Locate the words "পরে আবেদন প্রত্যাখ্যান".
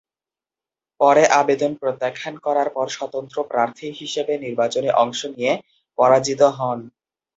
0.99-2.35